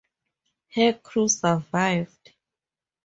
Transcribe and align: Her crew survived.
Her 0.73 0.93
crew 0.93 1.27
survived. 1.29 2.33